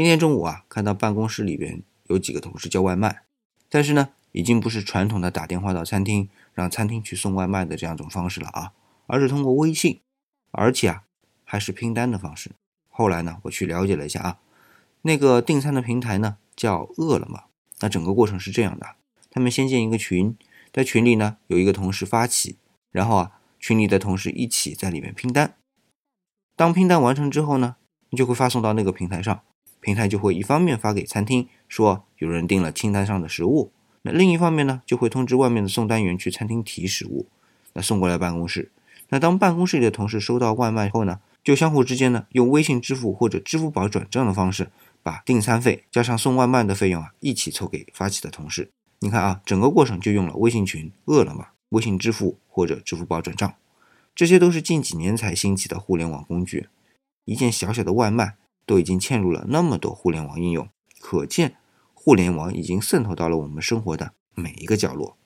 [0.00, 3.20] 今天中午啊，看到办公室里边有几个同事叫外卖，
[3.68, 8.72] 但是呢，已经不是传统的打电话到餐厅让餐厅去送外卖的这样一种方式了啊，
[9.06, 10.00] 而是通过微信，
[10.52, 11.02] 而且啊
[11.44, 12.52] 还是拼单的方式。
[12.88, 14.38] 后来呢，我去了解了一下啊，
[15.02, 17.44] 那个订餐的平台呢叫饿了么。
[17.80, 18.96] 那整个过程是这样的，
[19.30, 20.34] 他们先建一个群，
[20.72, 22.56] 在群里呢有一个同事发起，
[22.90, 25.56] 然后啊群里的同事一起在里面拼单。
[26.56, 27.76] 当拼单完成之后呢，
[28.16, 29.42] 就会发送到那个平台上。
[29.80, 33.72] 平台就会一方面发给餐厅说有人订了清单上的食物，
[34.02, 37.26] 那另一方面呢就会通知外面的送单员去餐厅提食物，
[37.72, 38.70] 那送过来办公室。
[39.08, 44.70] 那当办公室里的同事收到外卖后呢，就相互之间呢用微信支付或者支付宝转账的方式，
[45.02, 48.70] 把订餐费加上送外卖的费用啊一起凑给发起的同事。
[49.00, 53.54] 你看啊，整个过程就用了微信群、饿了么、微信支付或者支付宝转账，
[54.14, 56.68] 这些都是近几年才兴起的互联网工具。
[57.24, 58.34] 一件小小的外卖。
[58.70, 60.68] 都已经嵌入了那么多互联网应用，
[61.00, 61.56] 可见
[61.92, 65.18] 互联网已经渗透到了我们生活的每一个角落。